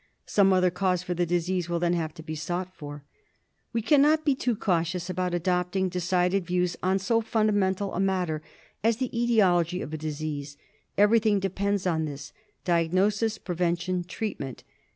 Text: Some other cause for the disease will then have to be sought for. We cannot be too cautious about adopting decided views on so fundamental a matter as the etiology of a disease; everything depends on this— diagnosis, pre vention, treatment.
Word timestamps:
Some 0.25 0.51
other 0.51 0.71
cause 0.71 1.03
for 1.03 1.13
the 1.13 1.27
disease 1.27 1.69
will 1.69 1.77
then 1.77 1.93
have 1.93 2.11
to 2.15 2.23
be 2.23 2.33
sought 2.33 2.73
for. 2.75 3.03
We 3.71 3.83
cannot 3.83 4.25
be 4.25 4.33
too 4.33 4.55
cautious 4.55 5.11
about 5.11 5.35
adopting 5.35 5.89
decided 5.89 6.47
views 6.47 6.75
on 6.81 6.97
so 6.97 7.21
fundamental 7.21 7.93
a 7.93 7.99
matter 7.99 8.41
as 8.83 8.97
the 8.97 9.15
etiology 9.15 9.79
of 9.79 9.93
a 9.93 9.99
disease; 9.99 10.57
everything 10.97 11.39
depends 11.39 11.85
on 11.85 12.05
this— 12.05 12.33
diagnosis, 12.65 13.37
pre 13.37 13.55
vention, 13.55 14.03
treatment. 14.07 14.63